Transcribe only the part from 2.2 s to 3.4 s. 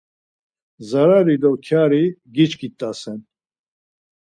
giçkit̆asen.